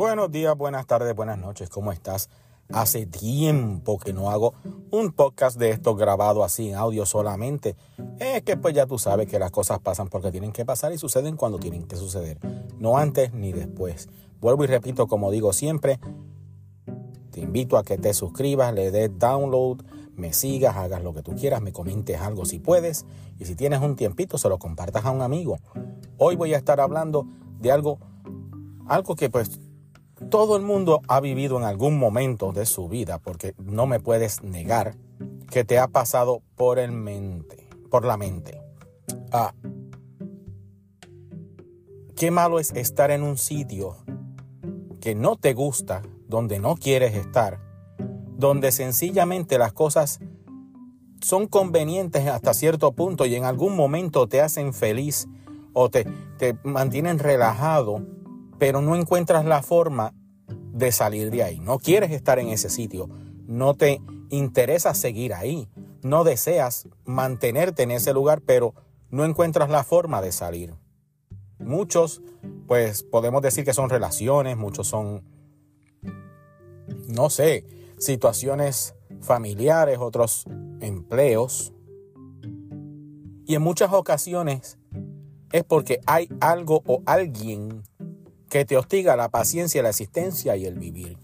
Buenos 0.00 0.30
días, 0.30 0.56
buenas 0.56 0.86
tardes, 0.86 1.14
buenas 1.14 1.36
noches, 1.36 1.68
¿cómo 1.68 1.92
estás? 1.92 2.30
Hace 2.72 3.04
tiempo 3.04 3.98
que 3.98 4.14
no 4.14 4.30
hago 4.30 4.54
un 4.90 5.12
podcast 5.12 5.58
de 5.58 5.68
esto 5.68 5.94
grabado 5.94 6.42
así 6.42 6.70
en 6.70 6.76
audio 6.76 7.04
solamente. 7.04 7.76
Es 8.18 8.40
que 8.42 8.56
pues 8.56 8.74
ya 8.74 8.86
tú 8.86 8.98
sabes 8.98 9.28
que 9.28 9.38
las 9.38 9.50
cosas 9.50 9.78
pasan 9.80 10.08
porque 10.08 10.30
tienen 10.30 10.52
que 10.52 10.64
pasar 10.64 10.94
y 10.94 10.96
suceden 10.96 11.36
cuando 11.36 11.58
tienen 11.58 11.86
que 11.86 11.96
suceder. 11.96 12.38
No 12.78 12.96
antes 12.96 13.34
ni 13.34 13.52
después. 13.52 14.08
Vuelvo 14.40 14.64
y 14.64 14.68
repito, 14.68 15.06
como 15.06 15.30
digo 15.30 15.52
siempre, 15.52 16.00
te 17.30 17.42
invito 17.42 17.76
a 17.76 17.84
que 17.84 17.98
te 17.98 18.14
suscribas, 18.14 18.72
le 18.72 18.90
des 18.90 19.10
download, 19.18 19.82
me 20.14 20.32
sigas, 20.32 20.76
hagas 20.78 21.02
lo 21.02 21.12
que 21.12 21.22
tú 21.22 21.34
quieras, 21.34 21.60
me 21.60 21.74
comentes 21.74 22.18
algo 22.22 22.46
si 22.46 22.58
puedes 22.58 23.04
y 23.38 23.44
si 23.44 23.54
tienes 23.54 23.82
un 23.82 23.96
tiempito 23.96 24.38
se 24.38 24.48
lo 24.48 24.58
compartas 24.58 25.04
a 25.04 25.10
un 25.10 25.20
amigo. 25.20 25.58
Hoy 26.16 26.36
voy 26.36 26.54
a 26.54 26.56
estar 26.56 26.80
hablando 26.80 27.26
de 27.58 27.70
algo, 27.70 27.98
algo 28.86 29.14
que 29.14 29.28
pues 29.28 29.60
todo 30.30 30.56
el 30.56 30.62
mundo 30.62 31.02
ha 31.08 31.20
vivido 31.20 31.58
en 31.58 31.64
algún 31.64 31.98
momento 31.98 32.52
de 32.52 32.64
su 32.64 32.88
vida, 32.88 33.18
porque 33.18 33.54
no 33.58 33.86
me 33.86 34.00
puedes 34.00 34.42
negar 34.42 34.94
que 35.50 35.64
te 35.64 35.78
ha 35.78 35.88
pasado 35.88 36.40
por 36.54 36.78
el 36.78 36.92
mente, 36.92 37.68
por 37.90 38.04
la 38.04 38.16
mente. 38.16 38.62
Ah, 39.32 39.52
qué 42.16 42.30
malo 42.30 42.60
es 42.60 42.70
estar 42.72 43.10
en 43.10 43.24
un 43.24 43.36
sitio 43.36 43.96
que 45.00 45.14
no 45.14 45.36
te 45.36 45.52
gusta, 45.52 46.02
donde 46.28 46.60
no 46.60 46.76
quieres 46.76 47.14
estar, 47.16 47.60
donde 48.36 48.70
sencillamente 48.70 49.58
las 49.58 49.72
cosas 49.72 50.20
son 51.20 51.48
convenientes 51.48 52.26
hasta 52.28 52.54
cierto 52.54 52.92
punto 52.92 53.26
y 53.26 53.34
en 53.34 53.44
algún 53.44 53.74
momento 53.74 54.28
te 54.28 54.40
hacen 54.40 54.72
feliz 54.72 55.26
o 55.72 55.90
te, 55.90 56.06
te 56.38 56.56
mantienen 56.62 57.18
relajado, 57.18 58.06
pero 58.58 58.80
no 58.80 58.94
encuentras 58.94 59.44
la 59.44 59.62
forma 59.62 60.14
de 60.72 60.92
salir 60.92 61.30
de 61.30 61.42
ahí. 61.42 61.60
No 61.60 61.78
quieres 61.78 62.10
estar 62.10 62.38
en 62.38 62.48
ese 62.48 62.70
sitio. 62.70 63.08
No 63.46 63.74
te 63.74 64.00
interesa 64.30 64.94
seguir 64.94 65.34
ahí. 65.34 65.68
No 66.02 66.24
deseas 66.24 66.88
mantenerte 67.04 67.82
en 67.82 67.90
ese 67.90 68.12
lugar, 68.12 68.42
pero 68.42 68.74
no 69.10 69.24
encuentras 69.24 69.70
la 69.70 69.84
forma 69.84 70.22
de 70.22 70.32
salir. 70.32 70.74
Muchos, 71.58 72.22
pues 72.66 73.02
podemos 73.02 73.42
decir 73.42 73.64
que 73.64 73.74
son 73.74 73.90
relaciones, 73.90 74.56
muchos 74.56 74.86
son, 74.86 75.22
no 77.06 77.28
sé, 77.28 77.66
situaciones 77.98 78.94
familiares, 79.20 79.98
otros 79.98 80.44
empleos. 80.80 81.74
Y 83.46 83.56
en 83.56 83.62
muchas 83.62 83.92
ocasiones 83.92 84.78
es 85.52 85.64
porque 85.64 86.00
hay 86.06 86.28
algo 86.40 86.82
o 86.86 87.02
alguien 87.04 87.82
que 88.50 88.64
te 88.64 88.76
hostiga 88.76 89.16
la 89.16 89.28
paciencia, 89.28 89.80
la 89.80 89.90
existencia 89.90 90.56
y 90.56 90.66
el 90.66 90.76
vivir, 90.76 91.16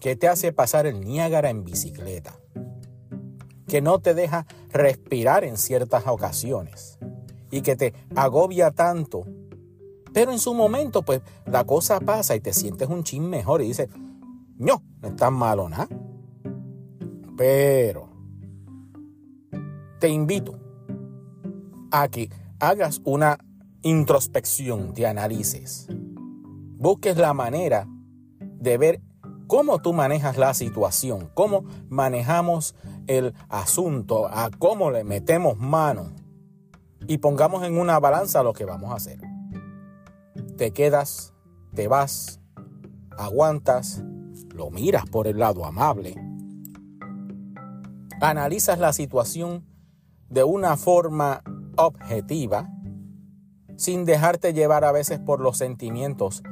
que 0.00 0.16
te 0.16 0.26
hace 0.26 0.52
pasar 0.52 0.86
el 0.86 1.00
Niágara 1.00 1.50
en 1.50 1.64
bicicleta, 1.64 2.36
que 3.68 3.80
no 3.80 4.00
te 4.00 4.12
deja 4.12 4.44
respirar 4.70 5.44
en 5.44 5.56
ciertas 5.56 6.04
ocasiones 6.08 6.98
y 7.52 7.62
que 7.62 7.76
te 7.76 7.94
agobia 8.16 8.72
tanto. 8.72 9.24
Pero 10.12 10.32
en 10.32 10.40
su 10.40 10.52
momento, 10.52 11.02
pues 11.02 11.22
la 11.46 11.64
cosa 11.64 12.00
pasa 12.00 12.34
y 12.34 12.40
te 12.40 12.52
sientes 12.52 12.88
un 12.88 13.04
chin 13.04 13.30
mejor 13.30 13.62
y 13.62 13.68
dices, 13.68 13.88
no, 14.58 14.82
no 15.00 15.08
es 15.08 15.30
malo 15.30 15.68
nada. 15.68 15.88
Pero 17.36 18.08
te 20.00 20.08
invito 20.08 20.58
a 21.92 22.08
que 22.08 22.30
hagas 22.58 23.00
una 23.04 23.38
introspección, 23.82 24.92
te 24.92 25.06
analices 25.06 25.86
busques 26.82 27.16
la 27.16 27.32
manera 27.32 27.86
de 28.40 28.76
ver 28.76 29.00
cómo 29.46 29.80
tú 29.80 29.92
manejas 29.92 30.36
la 30.36 30.52
situación, 30.52 31.30
cómo 31.32 31.64
manejamos 31.88 32.74
el 33.06 33.34
asunto, 33.48 34.26
a 34.26 34.50
cómo 34.58 34.90
le 34.90 35.04
metemos 35.04 35.56
mano 35.56 36.10
y 37.06 37.18
pongamos 37.18 37.62
en 37.62 37.78
una 37.78 38.00
balanza 38.00 38.42
lo 38.42 38.52
que 38.52 38.64
vamos 38.64 38.90
a 38.90 38.96
hacer. 38.96 39.20
Te 40.56 40.72
quedas, 40.72 41.32
te 41.72 41.86
vas, 41.86 42.40
aguantas, 43.16 44.02
lo 44.52 44.70
miras 44.72 45.06
por 45.06 45.28
el 45.28 45.38
lado 45.38 45.64
amable, 45.64 46.16
analizas 48.20 48.80
la 48.80 48.92
situación 48.92 49.64
de 50.28 50.42
una 50.42 50.76
forma 50.76 51.44
objetiva, 51.76 52.68
sin 53.76 54.04
dejarte 54.04 54.52
llevar 54.52 54.84
a 54.84 54.90
veces 54.90 55.20
por 55.20 55.38
los 55.38 55.58
sentimientos 55.58 56.42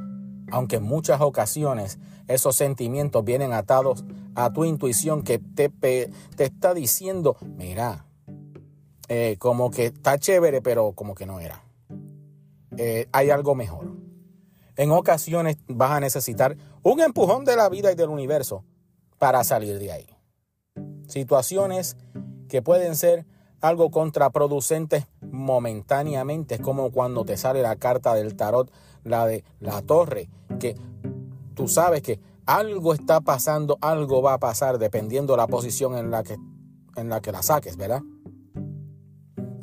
aunque 0.50 0.77
en 0.77 0.83
muchas 0.83 1.21
ocasiones 1.21 1.99
esos 2.28 2.56
sentimientos 2.56 3.25
vienen 3.25 3.53
atados 3.53 4.05
a 4.34 4.53
tu 4.53 4.65
intuición 4.65 5.22
que 5.22 5.38
te, 5.38 5.69
te 5.69 6.44
está 6.44 6.75
diciendo, 6.75 7.37
mira, 7.56 8.06
eh, 9.09 9.37
como 9.38 9.71
que 9.71 9.87
está 9.87 10.19
chévere, 10.19 10.62
pero 10.62 10.93
como 10.93 11.15
que 11.15 11.27
no 11.27 11.41
era. 11.41 11.65
Eh, 12.77 13.09
hay 13.12 13.31
algo 13.31 13.55
mejor. 13.56 13.97
En 14.77 14.93
ocasiones 14.93 15.56
vas 15.66 15.91
a 15.91 16.00
necesitar 16.00 16.56
un 16.82 17.00
empujón 17.00 17.44
de 17.44 17.56
la 17.56 17.69
vida 17.69 17.91
y 17.91 17.97
del 17.97 18.09
universo 18.09 18.65
para 19.19 19.43
salir 19.44 19.78
de 19.78 19.93
ahí. 19.93 20.06
Situaciones 21.09 21.97
que 22.49 22.62
pueden 22.62 22.94
ser 22.94 23.27
algo 23.61 23.91
contraproducentes 23.91 25.06
momentáneamente, 25.21 26.55
es 26.55 26.61
como 26.61 26.91
cuando 26.91 27.25
te 27.25 27.37
sale 27.37 27.62
la 27.62 27.77
carta 27.77 28.15
del 28.15 28.37
tarot, 28.37 28.71
la 29.05 29.27
de 29.27 29.44
la 29.59 29.82
torre, 29.82 30.28
que 30.60 30.76
tú 31.54 31.66
sabes 31.66 32.03
que 32.03 32.21
algo 32.47 32.94
está 32.94 33.21
pasando, 33.21 33.76
algo 33.81 34.22
va 34.22 34.34
a 34.34 34.38
pasar 34.38 34.78
dependiendo 34.78 35.37
la 35.37 35.48
posición 35.48 35.97
en 35.97 36.12
la 36.12 36.22
que, 36.22 36.37
en 36.97 37.09
la, 37.09 37.21
que 37.21 37.32
la 37.32 37.43
saques, 37.43 37.76
¿verdad? 37.76 38.03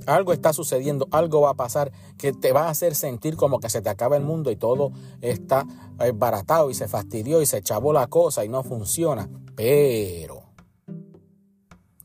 Algo 0.05 0.31
está 0.31 0.53
sucediendo, 0.53 1.07
algo 1.11 1.41
va 1.41 1.51
a 1.51 1.55
pasar 1.55 1.91
que 2.17 2.33
te 2.33 2.53
va 2.53 2.67
a 2.67 2.69
hacer 2.69 2.95
sentir 2.95 3.35
como 3.35 3.59
que 3.59 3.69
se 3.69 3.81
te 3.81 3.89
acaba 3.89 4.15
el 4.15 4.23
mundo 4.23 4.51
y 4.51 4.55
todo 4.55 4.91
está 5.21 5.65
baratado 6.15 6.69
y 6.69 6.73
se 6.73 6.87
fastidió 6.87 7.41
y 7.41 7.45
se 7.45 7.61
chavó 7.61 7.91
la 7.91 8.07
cosa 8.07 8.45
y 8.45 8.49
no 8.49 8.63
funciona. 8.63 9.29
Pero 9.55 10.43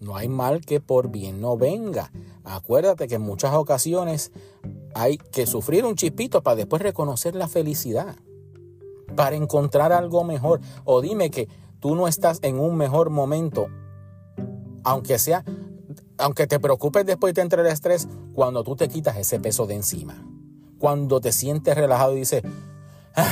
no 0.00 0.16
hay 0.16 0.28
mal 0.28 0.62
que 0.62 0.80
por 0.80 1.10
bien 1.10 1.40
no 1.40 1.56
venga. 1.56 2.10
Acuérdate 2.42 3.06
que 3.06 3.14
en 3.14 3.22
muchas 3.22 3.54
ocasiones 3.54 4.32
hay 4.96 5.16
que 5.16 5.46
sufrir 5.46 5.84
un 5.84 5.94
chispito 5.94 6.42
para 6.42 6.56
después 6.56 6.82
reconocer 6.82 7.36
la 7.36 7.46
felicidad, 7.46 8.16
para 9.14 9.36
encontrar 9.36 9.92
algo 9.92 10.24
mejor. 10.24 10.60
O 10.84 11.00
dime 11.00 11.30
que 11.30 11.48
tú 11.80 11.94
no 11.94 12.08
estás 12.08 12.38
en 12.42 12.58
un 12.58 12.76
mejor 12.76 13.10
momento, 13.10 13.68
aunque 14.84 15.18
sea, 15.18 15.44
aunque 16.18 16.46
te 16.46 16.60
preocupes 16.60 17.04
después 17.04 17.32
y 17.32 17.34
te 17.34 17.40
entre 17.40 17.62
el 17.62 17.68
estrés, 17.68 18.08
cuando 18.34 18.62
tú 18.64 18.76
te 18.76 18.88
quitas 18.88 19.16
ese 19.16 19.40
peso 19.40 19.66
de 19.66 19.74
encima, 19.74 20.26
cuando 20.78 21.20
te 21.20 21.32
sientes 21.32 21.74
relajado 21.76 22.14
y 22.16 22.20
dices, 22.20 22.42
ah, 23.14 23.30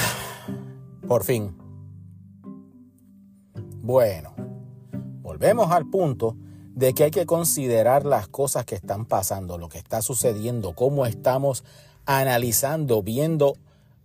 por 1.07 1.25
fin. 1.25 1.57
Bueno, 3.83 4.35
volvemos 5.23 5.71
al 5.71 5.89
punto 5.89 6.37
de 6.75 6.95
que 6.95 7.05
hay 7.05 7.11
que 7.11 7.27
considerar 7.27 8.05
las 8.05 8.29
cosas 8.29 8.65
que 8.65 8.75
están 8.75 9.05
pasando, 9.07 9.59
lo 9.59 9.69
que 9.69 9.79
está 9.79 10.03
sucediendo, 10.03 10.75
cómo 10.75 11.07
estamos 11.07 11.65
analizando, 12.07 13.03
viendo 13.03 13.57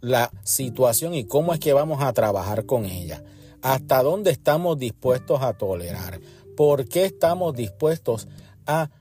la 0.06 0.32
situación 0.44 1.16
y 1.16 1.26
cómo 1.26 1.52
es 1.52 1.60
que 1.60 1.74
vamos 1.74 2.04
a 2.04 2.14
trabajar 2.14 2.68
con 2.68 2.86
ella. 2.86 3.24
Hasta 3.64 4.04
dónde 4.04 4.30
estamos 4.30 4.78
dispuestos 4.78 5.42
a 5.42 5.54
tolerar. 5.54 6.20
¿Por 6.56 6.88
qué 6.88 7.06
estamos 7.06 7.56
dispuestos 7.56 8.28
a 8.68 8.92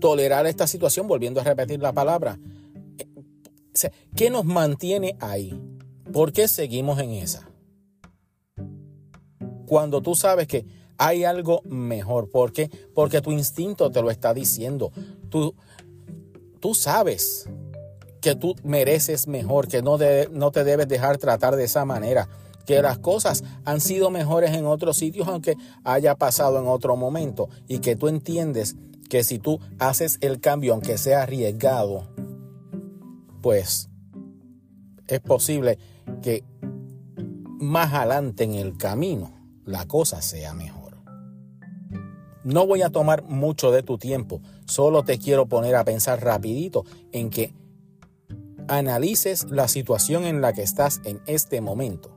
tolerar 0.00 0.46
esta 0.46 0.66
situación? 0.66 1.08
Volviendo 1.08 1.42
a 1.42 1.44
repetir 1.44 1.78
la 1.80 1.92
palabra. 1.92 2.38
¿Qué 4.16 4.30
nos 4.30 4.46
mantiene 4.46 5.14
ahí? 5.20 5.60
¿Por 6.10 6.32
qué 6.32 6.48
seguimos 6.48 6.98
en 7.00 7.10
esa? 7.10 7.46
Cuando 9.66 10.00
tú 10.00 10.14
sabes 10.14 10.46
que 10.46 10.64
hay 10.96 11.24
algo 11.24 11.60
mejor. 11.64 12.30
¿Por 12.30 12.54
qué? 12.54 12.70
Porque 12.94 13.20
tu 13.20 13.30
instinto 13.30 13.90
te 13.90 14.00
lo 14.00 14.10
está 14.10 14.32
diciendo. 14.32 14.90
Tú, 15.28 15.54
tú 16.60 16.74
sabes 16.74 17.46
que 18.24 18.34
tú 18.34 18.56
mereces 18.64 19.28
mejor, 19.28 19.68
que 19.68 19.82
no, 19.82 19.98
no 20.32 20.50
te 20.50 20.64
debes 20.64 20.88
dejar 20.88 21.18
tratar 21.18 21.56
de 21.56 21.64
esa 21.64 21.84
manera, 21.84 22.26
que 22.64 22.80
las 22.80 22.96
cosas 22.96 23.44
han 23.66 23.82
sido 23.82 24.08
mejores 24.08 24.52
en 24.52 24.64
otros 24.64 24.96
sitios 24.96 25.28
aunque 25.28 25.58
haya 25.84 26.14
pasado 26.14 26.58
en 26.58 26.66
otro 26.66 26.96
momento 26.96 27.50
y 27.68 27.80
que 27.80 27.96
tú 27.96 28.08
entiendes 28.08 28.76
que 29.10 29.24
si 29.24 29.38
tú 29.38 29.60
haces 29.78 30.16
el 30.22 30.40
cambio 30.40 30.72
aunque 30.72 30.96
sea 30.96 31.24
arriesgado, 31.24 32.08
pues 33.42 33.90
es 35.06 35.20
posible 35.20 35.78
que 36.22 36.44
más 37.60 37.92
adelante 37.92 38.44
en 38.44 38.54
el 38.54 38.78
camino 38.78 39.32
la 39.66 39.86
cosa 39.86 40.22
sea 40.22 40.54
mejor. 40.54 40.96
No 42.42 42.66
voy 42.66 42.80
a 42.80 42.88
tomar 42.88 43.22
mucho 43.24 43.70
de 43.70 43.82
tu 43.82 43.98
tiempo, 43.98 44.40
solo 44.64 45.02
te 45.02 45.18
quiero 45.18 45.44
poner 45.44 45.76
a 45.76 45.84
pensar 45.84 46.24
rapidito 46.24 46.86
en 47.12 47.28
que 47.28 47.52
analices 48.68 49.50
la 49.50 49.68
situación 49.68 50.24
en 50.24 50.40
la 50.40 50.52
que 50.52 50.62
estás 50.62 51.00
en 51.04 51.20
este 51.26 51.60
momento 51.60 52.14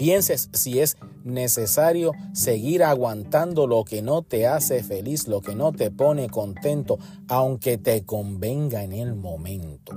Pienses 0.00 0.48
si 0.54 0.80
es 0.80 0.96
necesario 1.24 2.12
seguir 2.32 2.84
aguantando 2.84 3.66
lo 3.66 3.84
que 3.84 4.00
no 4.00 4.22
te 4.22 4.46
hace 4.46 4.82
feliz, 4.82 5.28
lo 5.28 5.42
que 5.42 5.54
no 5.54 5.72
te 5.72 5.90
pone 5.90 6.30
contento, 6.30 6.98
aunque 7.28 7.76
te 7.76 8.02
convenga 8.06 8.82
en 8.82 8.94
el 8.94 9.14
momento. 9.14 9.92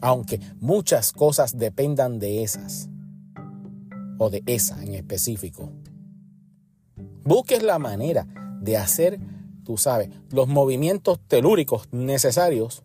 Aunque 0.00 0.38
muchas 0.60 1.10
cosas 1.12 1.58
dependan 1.58 2.20
de 2.20 2.44
esas, 2.44 2.90
o 4.18 4.30
de 4.30 4.44
esa 4.46 4.80
en 4.84 4.94
específico. 4.94 5.72
Busques 7.24 7.64
la 7.64 7.80
manera 7.80 8.28
de 8.60 8.76
hacer, 8.76 9.18
tú 9.64 9.78
sabes, 9.78 10.10
los 10.30 10.46
movimientos 10.46 11.18
telúricos 11.26 11.88
necesarios 11.90 12.84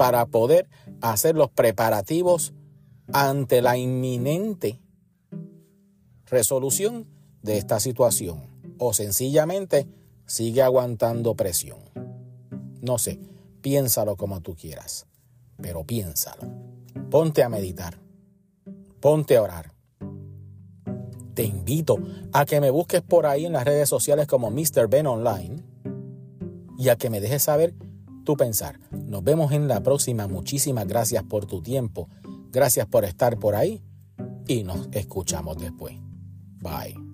para 0.00 0.24
poder 0.24 0.66
hacer 1.02 1.34
los 1.34 1.50
preparativos 1.50 2.54
ante 3.12 3.60
la 3.60 3.76
inminente 3.76 4.80
resolución 6.24 7.06
de 7.42 7.58
esta 7.58 7.80
situación 7.80 8.46
o 8.78 8.94
sencillamente 8.94 9.86
sigue 10.24 10.62
aguantando 10.62 11.34
presión. 11.34 11.80
No 12.80 12.96
sé, 12.96 13.20
piénsalo 13.60 14.16
como 14.16 14.40
tú 14.40 14.56
quieras, 14.56 15.06
pero 15.60 15.84
piénsalo. 15.84 16.50
Ponte 17.10 17.42
a 17.42 17.50
meditar, 17.50 17.98
ponte 19.00 19.36
a 19.36 19.42
orar. 19.42 19.74
Te 21.34 21.44
invito 21.44 21.98
a 22.32 22.46
que 22.46 22.62
me 22.62 22.70
busques 22.70 23.02
por 23.02 23.26
ahí 23.26 23.44
en 23.44 23.52
las 23.52 23.66
redes 23.66 23.90
sociales 23.90 24.26
como 24.26 24.50
Mr. 24.50 24.88
Ben 24.88 25.06
Online 25.06 25.62
y 26.78 26.88
a 26.88 26.96
que 26.96 27.10
me 27.10 27.20
dejes 27.20 27.42
saber 27.42 27.74
pensar. 28.36 28.80
Nos 28.90 29.22
vemos 29.22 29.52
en 29.52 29.68
la 29.68 29.82
próxima. 29.82 30.26
Muchísimas 30.26 30.86
gracias 30.86 31.24
por 31.24 31.46
tu 31.46 31.62
tiempo. 31.62 32.08
Gracias 32.50 32.86
por 32.86 33.04
estar 33.04 33.38
por 33.38 33.54
ahí 33.54 33.82
y 34.46 34.64
nos 34.64 34.88
escuchamos 34.92 35.58
después. 35.58 35.96
Bye. 36.60 37.09